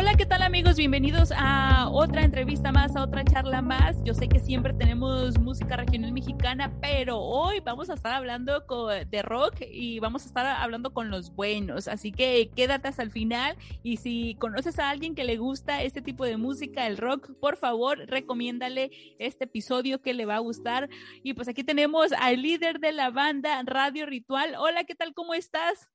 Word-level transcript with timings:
Hola, 0.00 0.14
¿qué 0.14 0.24
tal 0.24 0.40
amigos? 0.40 0.76
Bienvenidos 0.76 1.30
a 1.36 1.90
otra 1.90 2.22
entrevista 2.22 2.72
más, 2.72 2.96
a 2.96 3.02
otra 3.02 3.22
charla 3.22 3.60
más. 3.60 4.02
Yo 4.02 4.14
sé 4.14 4.30
que 4.30 4.40
siempre 4.40 4.72
tenemos 4.72 5.38
música 5.38 5.76
regional 5.76 6.10
mexicana, 6.12 6.72
pero 6.80 7.18
hoy 7.18 7.60
vamos 7.60 7.90
a 7.90 7.94
estar 7.94 8.14
hablando 8.14 8.64
de 9.10 9.22
rock 9.22 9.56
y 9.60 10.00
vamos 10.00 10.22
a 10.22 10.26
estar 10.28 10.46
hablando 10.46 10.94
con 10.94 11.10
los 11.10 11.34
buenos. 11.34 11.86
Así 11.86 12.12
que 12.12 12.50
quédate 12.56 12.88
hasta 12.88 13.02
el 13.02 13.10
final 13.10 13.58
y 13.82 13.98
si 13.98 14.36
conoces 14.36 14.78
a 14.78 14.88
alguien 14.88 15.14
que 15.14 15.24
le 15.24 15.36
gusta 15.36 15.82
este 15.82 16.00
tipo 16.00 16.24
de 16.24 16.38
música, 16.38 16.86
el 16.86 16.96
rock, 16.96 17.32
por 17.38 17.58
favor, 17.58 17.98
recomiéndale 18.06 18.90
este 19.18 19.44
episodio 19.44 20.00
que 20.00 20.14
le 20.14 20.24
va 20.24 20.36
a 20.36 20.38
gustar. 20.38 20.88
Y 21.22 21.34
pues 21.34 21.46
aquí 21.46 21.62
tenemos 21.62 22.12
al 22.12 22.40
líder 22.40 22.80
de 22.80 22.92
la 22.92 23.10
banda 23.10 23.62
Radio 23.66 24.06
Ritual. 24.06 24.54
Hola, 24.56 24.84
¿qué 24.84 24.94
tal? 24.94 25.12
¿Cómo 25.12 25.34
estás? 25.34 25.90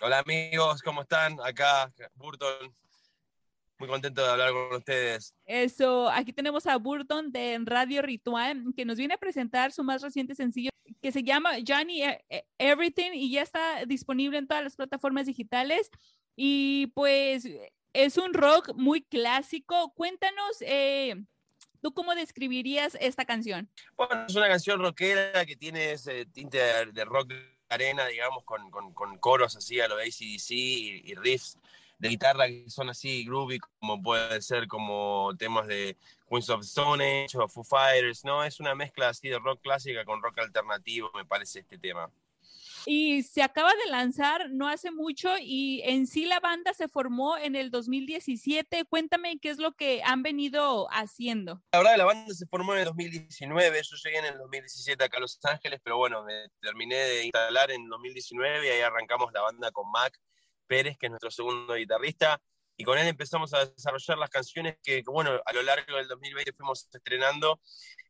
Hola 0.00 0.20
amigos, 0.20 0.80
¿cómo 0.80 1.02
están? 1.02 1.36
Acá, 1.44 1.92
Burton, 2.14 2.74
muy 3.80 3.88
contento 3.88 4.22
de 4.22 4.28
hablar 4.28 4.52
con 4.52 4.76
ustedes. 4.76 5.34
Eso, 5.46 6.10
aquí 6.10 6.32
tenemos 6.32 6.66
a 6.66 6.76
Burton 6.76 7.32
de 7.32 7.58
Radio 7.64 8.02
Ritual, 8.02 8.62
que 8.76 8.84
nos 8.84 8.98
viene 8.98 9.14
a 9.14 9.18
presentar 9.18 9.72
su 9.72 9.82
más 9.82 10.02
reciente 10.02 10.34
sencillo 10.34 10.70
que 11.00 11.12
se 11.12 11.22
llama 11.22 11.52
Johnny 11.66 12.02
e-, 12.02 12.24
e-, 12.28 12.44
Everything 12.58 13.12
y 13.14 13.30
ya 13.32 13.42
está 13.42 13.86
disponible 13.86 14.38
en 14.38 14.46
todas 14.46 14.62
las 14.62 14.76
plataformas 14.76 15.26
digitales. 15.26 15.90
Y 16.36 16.88
pues 16.94 17.48
es 17.94 18.18
un 18.18 18.34
rock 18.34 18.74
muy 18.74 19.02
clásico. 19.02 19.92
Cuéntanos, 19.94 20.56
eh, 20.60 21.16
¿tú 21.80 21.94
cómo 21.94 22.14
describirías 22.14 22.98
esta 23.00 23.24
canción? 23.24 23.70
Bueno, 23.96 24.26
es 24.28 24.34
una 24.34 24.48
canción 24.48 24.80
rockera 24.80 25.46
que 25.46 25.56
tiene 25.56 25.92
ese 25.92 26.26
tinte 26.26 26.58
de, 26.58 27.04
rock 27.06 27.28
de 27.28 27.58
arena, 27.70 28.06
digamos, 28.06 28.44
con, 28.44 28.70
con, 28.70 29.18
coros 29.18 29.56
así 29.56 29.80
a 29.80 29.88
lo 29.88 29.96
ACDC 29.96 30.50
y, 30.50 31.02
y 31.10 31.14
riffs 31.14 31.56
de 32.00 32.08
guitarra 32.08 32.48
que 32.48 32.64
son 32.68 32.88
así 32.88 33.24
groovy, 33.24 33.58
como 33.78 34.02
puede 34.02 34.40
ser 34.40 34.66
como 34.66 35.32
temas 35.38 35.66
de 35.66 35.96
Queens 36.28 36.48
of 36.48 36.62
Stone 36.62 37.24
Age 37.24 37.36
o 37.38 37.46
Foo 37.46 37.62
Fighters, 37.62 38.24
¿no? 38.24 38.42
Es 38.42 38.58
una 38.58 38.74
mezcla 38.74 39.10
así 39.10 39.28
de 39.28 39.38
rock 39.38 39.60
clásica 39.60 40.04
con 40.06 40.22
rock 40.22 40.38
alternativo, 40.38 41.10
me 41.14 41.26
parece 41.26 41.60
este 41.60 41.78
tema. 41.78 42.10
Y 42.86 43.22
se 43.22 43.42
acaba 43.42 43.70
de 43.84 43.90
lanzar 43.90 44.48
no 44.48 44.66
hace 44.66 44.90
mucho 44.90 45.28
y 45.38 45.82
en 45.84 46.06
sí 46.06 46.24
la 46.24 46.40
banda 46.40 46.72
se 46.72 46.88
formó 46.88 47.36
en 47.36 47.54
el 47.54 47.70
2017. 47.70 48.86
Cuéntame 48.86 49.38
qué 49.38 49.50
es 49.50 49.58
lo 49.58 49.72
que 49.72 50.02
han 50.02 50.22
venido 50.22 50.88
haciendo. 50.90 51.60
La 51.72 51.80
verdad, 51.80 51.98
la 51.98 52.06
banda 52.06 52.32
se 52.32 52.46
formó 52.46 52.72
en 52.72 52.80
el 52.80 52.84
2019. 52.86 53.82
Yo 53.82 53.96
llegué 54.02 54.18
en 54.20 54.24
el 54.24 54.38
2017 54.38 55.04
acá 55.04 55.18
a 55.18 55.20
Los 55.20 55.38
Ángeles, 55.44 55.78
pero 55.84 55.98
bueno, 55.98 56.24
me 56.24 56.48
terminé 56.62 56.96
de 56.96 57.24
instalar 57.24 57.70
en 57.70 57.86
2019 57.86 58.66
y 58.66 58.70
ahí 58.70 58.80
arrancamos 58.80 59.30
la 59.34 59.42
banda 59.42 59.70
con 59.70 59.90
Mac 59.90 60.18
Pérez, 60.70 60.96
que 60.96 61.06
es 61.06 61.10
nuestro 61.10 61.32
segundo 61.32 61.74
guitarrista, 61.74 62.40
y 62.76 62.84
con 62.84 62.96
él 62.96 63.08
empezamos 63.08 63.52
a 63.54 63.66
desarrollar 63.66 64.16
las 64.18 64.30
canciones 64.30 64.76
que, 64.84 65.02
bueno, 65.04 65.32
a 65.44 65.52
lo 65.52 65.62
largo 65.62 65.96
del 65.96 66.06
2020 66.06 66.52
fuimos 66.52 66.88
estrenando, 66.94 67.60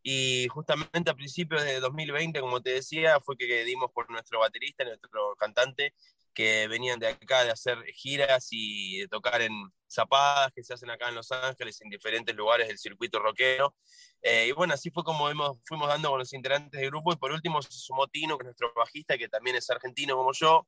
y 0.03 0.47
justamente 0.48 1.11
a 1.11 1.14
principios 1.14 1.64
de 1.64 1.81
2020, 1.81 2.38
como 2.41 2.61
te 2.61 2.75
decía, 2.75 3.19
fue 3.20 3.38
que 3.38 3.64
dimos 3.64 3.91
por 3.92 4.11
nuestro 4.11 4.41
baterista, 4.41 4.84
nuestro 4.84 5.34
cantante, 5.38 5.94
que 6.34 6.69
venían 6.69 6.98
de 6.98 7.08
acá 7.08 7.44
de 7.44 7.50
hacer 7.50 7.83
giras 7.94 8.48
y 8.50 8.98
de 8.98 9.08
tocar 9.08 9.41
en 9.42 9.53
zapadas 9.88 10.53
que 10.55 10.62
se 10.62 10.75
hacen 10.75 10.91
acá 10.91 11.08
en 11.08 11.14
Los 11.14 11.33
Ángeles, 11.33 11.81
en 11.81 11.91
diferentes 11.91 12.34
lugares 12.36 12.69
del 12.69 12.78
circuito 12.78 13.19
rockero. 13.19 13.75
Eh, 14.22 14.47
y 14.48 14.53
bueno, 14.53 14.75
así 14.75 14.91
fue 14.91 15.03
como 15.03 15.28
hemos, 15.31 15.58
fuimos 15.64 15.88
dando 15.88 16.11
con 16.11 16.19
los 16.19 16.33
integrantes 16.33 16.81
del 16.81 16.91
grupo. 16.91 17.12
Y 17.12 17.16
por 17.16 17.33
último 17.33 17.61
se 17.62 17.72
sumó 17.72 18.06
Tino, 18.06 18.38
que 18.38 18.42
es 18.42 18.47
nuestro 18.47 18.72
bajista, 18.75 19.19
que 19.19 19.28
también 19.28 19.56
es 19.56 19.69
argentino 19.70 20.16
como 20.16 20.33
yo. 20.33 20.66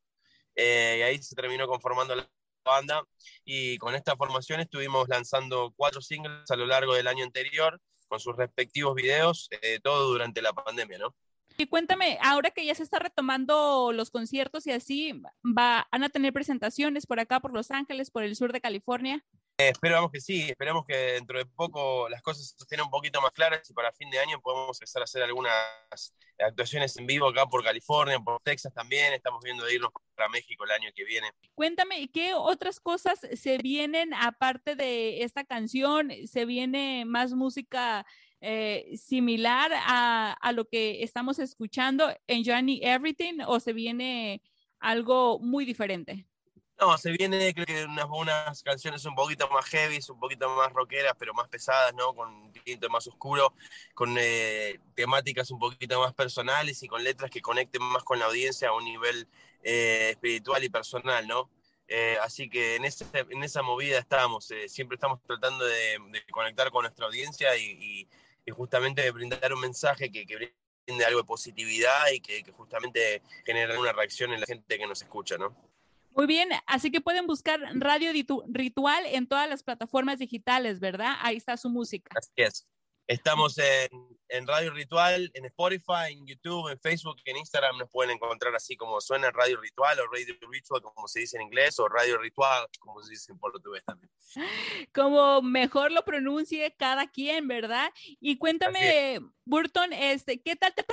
Eh, 0.55 0.97
y 0.99 1.03
ahí 1.03 1.23
se 1.23 1.35
terminó 1.35 1.67
conformando 1.67 2.15
la 2.15 2.29
banda 2.65 3.03
y 3.45 3.77
con 3.79 3.95
esta 3.95 4.17
formación 4.17 4.61
estuvimos 4.61 5.09
lanzando 5.09 5.73
cuatro 5.77 6.01
singles 6.01 6.51
a 6.51 6.57
lo 6.57 6.67
largo 6.67 6.95
del 6.95 7.09
año 7.09 7.25
anterior 7.25 7.81
con 8.09 8.21
sus 8.21 8.37
respectivos 8.37 8.95
videos, 8.95 9.49
eh, 9.63 9.81
todo 9.83 10.09
durante 10.09 10.43
la 10.43 10.53
pandemia, 10.53 10.99
¿no? 10.99 11.15
Y 11.57 11.67
cuéntame, 11.67 12.19
ahora 12.23 12.51
que 12.51 12.65
ya 12.65 12.75
se 12.75 12.83
está 12.83 12.99
retomando 12.99 13.93
los 13.93 14.11
conciertos 14.11 14.67
y 14.67 14.73
así, 14.73 15.23
¿van 15.43 15.85
a 15.91 16.09
tener 16.09 16.33
presentaciones 16.33 17.07
por 17.07 17.21
acá, 17.21 17.41
por 17.41 17.53
Los 17.53 17.71
Ángeles, 17.71 18.11
por 18.11 18.23
el 18.23 18.37
sur 18.37 18.53
de 18.53 18.61
California? 18.61 19.25
Esperamos 19.69 20.11
que 20.11 20.21
sí, 20.21 20.49
esperamos 20.49 20.85
que 20.87 20.97
dentro 20.97 21.39
de 21.39 21.47
poco 21.47 22.09
las 22.09 22.23
cosas 22.23 22.55
estén 22.59 22.81
un 22.81 22.91
poquito 22.91 23.21
más 23.21 23.33
claras 23.33 23.69
y 23.69 23.75
para 23.75 23.93
fin 23.93 24.11
de 24.11 24.19
año 24.19 24.41
podemos 24.41 24.77
empezar 24.77 25.03
a 25.03 25.05
hacer 25.05 25.23
algunas 25.23 26.15
actuaciones 26.39 26.97
en 26.97 27.07
vivo 27.07 27.29
acá 27.29 27.47
por 27.47 27.65
California, 27.65 28.19
por 28.19 28.41
Texas 28.43 28.73
también. 28.73 29.13
Estamos 29.13 29.43
viendo 29.43 29.65
de 29.65 29.75
irnos 29.75 29.91
para 30.15 30.29
México 30.29 30.65
el 30.65 30.71
año 30.71 30.91
que 30.95 31.05
viene. 31.05 31.31
Cuéntame, 31.55 32.09
¿qué 32.13 32.35
otras 32.35 32.81
cosas 32.81 33.21
se 33.35 33.59
vienen 33.59 34.15
aparte 34.15 34.77
de 34.77 35.23
esta 35.23 35.45
canción? 35.45 36.11
¿Se 36.27 36.45
viene 36.45 37.05
más 37.05 37.33
música 37.33 38.07
eh, 38.41 38.97
similar 38.97 39.73
a, 39.75 40.33
a 40.33 40.53
lo 40.53 40.67
que 40.67 41.03
estamos 41.03 41.39
escuchando 41.39 42.15
en 42.27 42.45
Johnny 42.45 42.81
Everything 42.83 43.41
o 43.47 43.61
se 43.61 43.73
viene 43.73 44.43
algo 44.81 45.39
muy 45.39 45.65
diferente? 45.65 46.27
No, 46.83 46.99
se 46.99 47.13
viene, 47.13 47.55
creo 47.55 47.65
que 47.65 47.85
unas, 47.85 48.61
canciones 48.65 49.05
un 49.05 49.15
poquito 49.15 49.49
más 49.51 49.65
heavy, 49.67 50.01
un 50.09 50.19
poquito 50.19 50.51
más 50.51 50.73
rockeras, 50.73 51.15
pero 51.17 51.33
más 51.33 51.47
pesadas, 51.47 51.95
¿no? 51.95 52.13
Con 52.13 52.29
un 52.29 52.53
tinto 52.53 52.91
más 52.91 53.07
oscuro, 53.07 53.55
con 53.95 54.17
eh, 54.19 54.81
temáticas 54.97 55.53
un 55.53 55.61
poquito 55.61 56.01
más 56.01 56.13
personales 56.13 56.83
y 56.83 56.89
con 56.89 57.05
letras 57.05 57.31
que 57.31 57.41
conecten 57.41 57.85
más 57.85 58.03
con 58.03 58.19
la 58.19 58.25
audiencia 58.25 58.71
a 58.71 58.73
un 58.73 58.83
nivel 58.83 59.29
eh, 59.63 60.09
espiritual 60.11 60.65
y 60.65 60.71
personal, 60.71 61.25
¿no? 61.29 61.53
Eh, 61.87 62.19
así 62.21 62.51
que 62.51 62.75
en, 62.75 62.85
ese, 62.85 63.07
en 63.15 63.45
esa 63.45 63.63
movida 63.63 64.01
estamos, 64.01 64.53
siempre 64.67 64.97
estamos 64.97 65.23
tratando 65.23 65.65
de, 65.65 66.01
conectar 66.33 66.73
con 66.73 66.83
nuestra 66.83 67.07
audiencia 67.07 67.57
y, 67.57 68.09
justamente 68.51 69.03
de 69.03 69.13
brindar 69.13 69.53
un 69.53 69.61
mensaje 69.61 70.11
que, 70.11 70.25
brinde 70.25 71.05
algo 71.05 71.21
de 71.21 71.27
positividad 71.27 72.11
y 72.13 72.21
que, 72.21 72.43
justamente 72.51 73.23
genere 73.47 73.79
una 73.79 73.93
reacción 73.93 74.33
en 74.33 74.41
la 74.41 74.47
gente 74.47 74.79
que 74.79 74.87
nos 74.89 75.01
escucha, 75.01 75.39
¿no? 75.39 75.72
Muy 76.15 76.27
bien, 76.27 76.49
así 76.67 76.91
que 76.91 77.01
pueden 77.01 77.27
buscar 77.27 77.61
Radio 77.75 78.11
Ritual 78.47 79.07
en 79.07 79.27
todas 79.27 79.49
las 79.49 79.63
plataformas 79.63 80.19
digitales, 80.19 80.81
¿verdad? 80.81 81.15
Ahí 81.21 81.37
está 81.37 81.57
su 81.57 81.71
música. 81.71 82.11
Así 82.17 82.33
es. 82.37 82.67
Estamos 83.07 83.59
en, 83.59 83.89
en, 84.33 84.47
Radio 84.47 84.73
Ritual, 84.73 85.31
en 85.35 85.45
Spotify, 85.47 86.13
en 86.13 86.27
YouTube, 86.27 86.71
en 86.71 86.79
Facebook, 86.81 87.17
en 87.25 87.37
Instagram 87.37 87.79
nos 87.79 87.91
pueden 87.91 88.17
encontrar 88.17 88.55
así 88.55 88.77
como 88.77 89.01
suena 89.01 89.31
Radio 89.31 89.61
Ritual 89.61 89.99
o 90.01 90.07
Radio 90.11 90.35
Ritual 90.51 90.83
como 90.83 91.09
se 91.09 91.21
dice 91.21 91.37
en 91.37 91.43
inglés 91.43 91.79
o 91.79 91.89
Radio 91.89 92.19
Ritual 92.19 92.67
como 92.81 93.03
se 93.03 93.11
dice 93.11 93.33
en 93.33 93.39
portugués 93.39 93.83
también. 93.85 94.11
Como 94.95 95.43
mejor 95.43 95.93
lo 95.93 96.05
pronuncie 96.05 96.75
cada 96.77 97.07
quien, 97.07 97.49
¿verdad? 97.49 97.91
Y 98.21 98.39
cuéntame, 98.39 99.21
Burton, 99.45 99.93
este, 99.93 100.41
¿qué 100.41 100.57
tal 100.57 100.75
te 100.75 100.85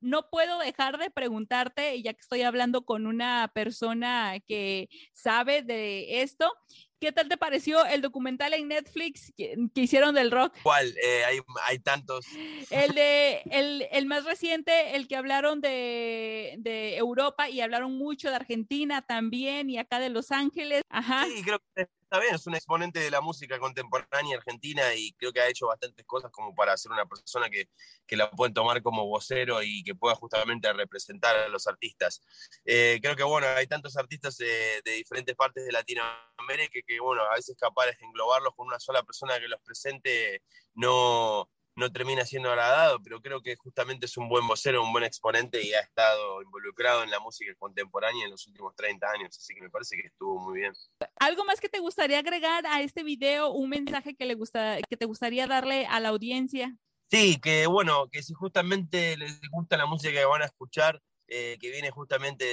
no 0.00 0.28
puedo 0.30 0.58
dejar 0.58 0.98
de 0.98 1.10
preguntarte 1.10 2.00
ya 2.02 2.12
que 2.12 2.20
estoy 2.20 2.42
hablando 2.42 2.84
con 2.84 3.06
una 3.06 3.50
persona 3.54 4.38
que 4.46 4.88
sabe 5.12 5.62
de 5.62 6.22
esto? 6.22 6.52
¿Qué 7.02 7.10
tal 7.10 7.28
te 7.28 7.36
pareció 7.36 7.84
el 7.84 8.00
documental 8.00 8.54
en 8.54 8.68
Netflix 8.68 9.32
que, 9.36 9.56
hicieron 9.74 10.14
del 10.14 10.30
rock? 10.30 10.54
¿Cuál? 10.62 10.86
Eh, 11.02 11.24
hay, 11.24 11.40
hay, 11.64 11.80
tantos. 11.80 12.24
El 12.70 12.94
de 12.94 13.42
el, 13.50 13.88
el, 13.90 14.06
más 14.06 14.24
reciente, 14.24 14.94
el 14.94 15.08
que 15.08 15.16
hablaron 15.16 15.60
de, 15.60 16.54
de, 16.58 16.96
Europa 16.96 17.48
y 17.48 17.60
hablaron 17.60 17.98
mucho 17.98 18.30
de 18.30 18.36
Argentina 18.36 19.02
también 19.02 19.68
y 19.68 19.78
acá 19.78 19.98
de 19.98 20.10
Los 20.10 20.30
Ángeles. 20.30 20.82
Ajá. 20.90 21.26
Sí, 21.26 21.42
creo 21.42 21.58
que 21.74 21.88
bien, 22.18 22.34
es 22.34 22.46
un 22.46 22.54
exponente 22.54 23.00
de 23.00 23.10
la 23.10 23.20
música 23.20 23.58
contemporánea 23.58 24.36
argentina 24.36 24.94
y 24.94 25.12
creo 25.12 25.32
que 25.32 25.40
ha 25.40 25.48
hecho 25.48 25.66
bastantes 25.66 26.04
cosas 26.06 26.30
como 26.30 26.54
para 26.54 26.76
ser 26.76 26.92
una 26.92 27.06
persona 27.06 27.48
que, 27.48 27.68
que 28.06 28.16
la 28.16 28.30
pueden 28.30 28.52
tomar 28.54 28.82
como 28.82 29.06
vocero 29.06 29.62
y 29.62 29.82
que 29.82 29.94
pueda 29.94 30.14
justamente 30.14 30.72
representar 30.72 31.36
a 31.36 31.48
los 31.48 31.66
artistas. 31.66 32.20
Eh, 32.64 32.98
creo 33.02 33.16
que, 33.16 33.22
bueno, 33.22 33.46
hay 33.56 33.66
tantos 33.66 33.96
artistas 33.96 34.36
de, 34.36 34.82
de 34.84 34.92
diferentes 34.92 35.34
partes 35.36 35.64
de 35.64 35.72
Latinoamérica 35.72 36.80
que, 36.86 37.00
bueno, 37.00 37.22
a 37.22 37.34
veces 37.34 37.56
capaz 37.58 37.86
de 37.86 37.96
englobarlos 38.00 38.54
con 38.54 38.66
una 38.66 38.80
sola 38.80 39.02
persona 39.02 39.38
que 39.38 39.48
los 39.48 39.60
presente 39.62 40.42
no, 40.74 41.48
no 41.74 41.90
termina 41.90 42.24
siendo 42.24 42.50
agradado, 42.50 43.00
pero 43.02 43.20
creo 43.20 43.40
que 43.42 43.56
justamente 43.56 44.06
es 44.06 44.16
un 44.16 44.28
buen 44.28 44.46
vocero, 44.46 44.82
un 44.82 44.92
buen 44.92 45.04
exponente 45.04 45.62
y 45.62 45.72
ha 45.72 45.80
estado 45.80 46.42
involucrado 46.42 47.02
en 47.02 47.10
la 47.10 47.20
música 47.20 47.54
contemporánea 47.58 48.24
en 48.24 48.30
los 48.30 48.46
últimos 48.46 48.74
30 48.76 49.10
años, 49.10 49.36
así 49.36 49.54
que 49.54 49.62
me 49.62 49.70
parece 49.70 49.96
que 49.96 50.06
estuvo 50.06 50.38
muy 50.38 50.60
bien. 50.60 50.72
¿Algo 51.20 51.44
más 51.44 51.60
que 51.60 51.68
te 51.68 51.80
gustaría 51.80 52.18
agregar 52.18 52.66
a 52.66 52.82
este 52.82 53.02
video, 53.02 53.50
un 53.50 53.70
mensaje 53.70 54.14
que, 54.14 54.26
le 54.26 54.34
gusta, 54.34 54.78
que 54.88 54.96
te 54.96 55.06
gustaría 55.06 55.46
darle 55.46 55.86
a 55.86 56.00
la 56.00 56.10
audiencia? 56.10 56.76
Sí, 57.10 57.38
que 57.40 57.66
bueno, 57.66 58.08
que 58.10 58.22
si 58.22 58.32
justamente 58.32 59.16
les 59.16 59.40
gusta 59.50 59.76
la 59.76 59.86
música 59.86 60.12
que 60.12 60.24
van 60.24 60.42
a 60.42 60.46
escuchar, 60.46 61.00
eh, 61.28 61.56
que 61.60 61.70
viene 61.70 61.90
justamente 61.90 62.44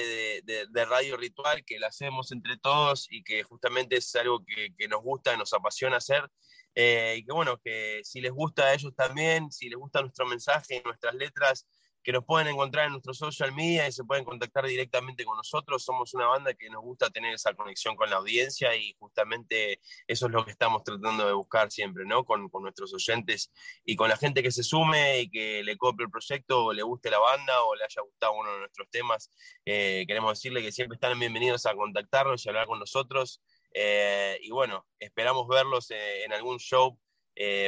de, 0.44 0.66
de, 0.70 0.84
Radio 0.86 1.16
Ritual, 1.16 1.64
que 1.66 1.78
la 1.78 1.88
hacemos 1.88 2.32
entre 2.32 2.56
todos 2.56 3.08
y 3.10 3.22
que 3.22 3.42
justamente 3.42 3.96
es 3.96 4.14
algo 4.14 4.42
que, 4.44 4.74
que 4.76 4.88
nos 4.88 5.02
gusta, 5.02 5.36
nos 5.36 5.52
apasiona 5.52 5.98
hacer, 5.98 6.26
eh, 6.74 7.16
y 7.18 7.24
que 7.24 7.32
bueno, 7.32 7.58
que 7.58 8.00
si 8.04 8.20
les 8.20 8.32
gusta 8.32 8.64
a 8.64 8.74
ellos 8.74 8.94
también, 8.94 9.50
si 9.50 9.68
les 9.68 9.78
gusta 9.78 10.00
nuestro 10.00 10.26
mensaje, 10.26 10.82
nuestras 10.84 11.14
letras, 11.14 11.66
que 12.02 12.12
nos 12.12 12.24
pueden 12.24 12.48
encontrar 12.48 12.86
en 12.86 12.92
nuestro 12.92 13.12
social 13.12 13.52
media 13.52 13.86
y 13.86 13.92
se 13.92 14.04
pueden 14.04 14.24
contactar 14.24 14.66
directamente 14.66 15.24
con 15.24 15.36
nosotros. 15.36 15.84
Somos 15.84 16.14
una 16.14 16.26
banda 16.26 16.54
que 16.54 16.70
nos 16.70 16.82
gusta 16.82 17.10
tener 17.10 17.34
esa 17.34 17.54
conexión 17.54 17.94
con 17.96 18.08
la 18.08 18.16
audiencia 18.16 18.74
y 18.74 18.94
justamente 18.98 19.80
eso 20.06 20.26
es 20.26 20.32
lo 20.32 20.44
que 20.44 20.52
estamos 20.52 20.82
tratando 20.82 21.26
de 21.26 21.32
buscar 21.32 21.70
siempre, 21.70 22.04
¿no? 22.06 22.24
Con, 22.24 22.48
con 22.48 22.62
nuestros 22.62 22.94
oyentes 22.94 23.52
y 23.84 23.96
con 23.96 24.08
la 24.08 24.16
gente 24.16 24.42
que 24.42 24.50
se 24.50 24.62
sume 24.62 25.20
y 25.20 25.30
que 25.30 25.62
le 25.62 25.76
copie 25.76 26.04
el 26.04 26.10
proyecto 26.10 26.66
o 26.66 26.72
le 26.72 26.82
guste 26.82 27.10
la 27.10 27.18
banda 27.18 27.62
o 27.64 27.74
le 27.74 27.84
haya 27.84 28.02
gustado 28.02 28.32
uno 28.32 28.52
de 28.52 28.58
nuestros 28.60 28.88
temas. 28.90 29.30
Eh, 29.66 30.04
queremos 30.06 30.32
decirle 30.32 30.62
que 30.62 30.72
siempre 30.72 30.94
están 30.94 31.18
bienvenidos 31.18 31.66
a 31.66 31.74
contactarnos 31.74 32.44
y 32.44 32.48
hablar 32.48 32.66
con 32.66 32.78
nosotros. 32.78 33.42
Eh, 33.72 34.38
y 34.42 34.50
bueno, 34.50 34.86
esperamos 34.98 35.46
verlos 35.48 35.90
eh, 35.90 36.24
en 36.24 36.32
algún 36.32 36.58
show 36.58 36.98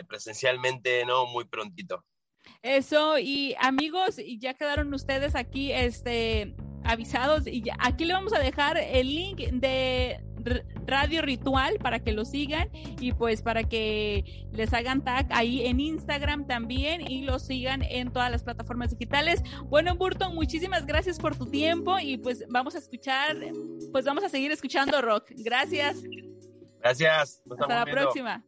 presencialmente, 0.06 1.06
¿no? 1.06 1.24
Muy 1.24 1.46
prontito. 1.46 2.04
Eso, 2.60 3.18
y 3.18 3.54
amigos, 3.58 4.20
ya 4.38 4.52
quedaron 4.52 4.92
ustedes 4.92 5.34
aquí 5.34 5.72
este, 5.72 6.54
avisados. 6.84 7.46
Y 7.46 7.64
aquí 7.78 8.04
le 8.04 8.14
vamos 8.14 8.32
a 8.32 8.38
dejar 8.38 8.76
el 8.76 9.14
link 9.14 9.38
de 9.38 10.20
Radio 10.86 11.22
Ritual 11.22 11.78
para 11.78 12.00
que 12.00 12.12
lo 12.12 12.24
sigan 12.24 12.68
y 12.72 13.12
pues 13.12 13.42
para 13.42 13.64
que 13.64 14.48
les 14.52 14.72
hagan 14.72 15.02
tag 15.04 15.26
ahí 15.30 15.66
en 15.66 15.78
Instagram 15.78 16.46
también 16.46 17.08
y 17.08 17.22
lo 17.22 17.38
sigan 17.38 17.82
en 17.82 18.12
todas 18.12 18.30
las 18.30 18.42
plataformas 18.42 18.90
digitales. 18.90 19.42
Bueno, 19.66 19.94
Burton, 19.96 20.34
muchísimas 20.34 20.86
gracias 20.86 21.18
por 21.18 21.36
tu 21.36 21.46
tiempo 21.46 21.98
y 22.00 22.18
pues 22.18 22.44
vamos 22.48 22.74
a 22.74 22.78
escuchar, 22.78 23.36
pues 23.92 24.04
vamos 24.04 24.24
a 24.24 24.28
seguir 24.28 24.50
escuchando 24.50 25.00
rock. 25.02 25.26
Gracias. 25.30 26.02
Gracias. 26.80 27.42
Hasta 27.48 27.84
la 27.84 27.84
próxima. 27.84 28.44